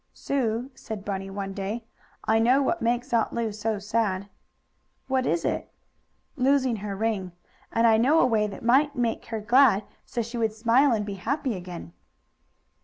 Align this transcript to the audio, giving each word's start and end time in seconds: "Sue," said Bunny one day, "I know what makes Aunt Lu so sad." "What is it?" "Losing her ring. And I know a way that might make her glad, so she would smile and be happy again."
"Sue," 0.15 0.71
said 0.73 1.05
Bunny 1.05 1.29
one 1.29 1.53
day, 1.53 1.83
"I 2.23 2.39
know 2.39 2.63
what 2.63 2.81
makes 2.81 3.13
Aunt 3.13 3.33
Lu 3.33 3.51
so 3.51 3.77
sad." 3.77 4.29
"What 5.07 5.27
is 5.27 5.45
it?" 5.45 5.69
"Losing 6.35 6.77
her 6.77 6.95
ring. 6.95 7.33
And 7.71 7.85
I 7.85 7.97
know 7.97 8.19
a 8.19 8.25
way 8.25 8.47
that 8.47 8.63
might 8.65 8.95
make 8.95 9.27
her 9.27 9.39
glad, 9.39 9.83
so 10.03 10.23
she 10.23 10.39
would 10.39 10.53
smile 10.53 10.91
and 10.91 11.05
be 11.05 11.13
happy 11.21 11.53
again." 11.55 11.93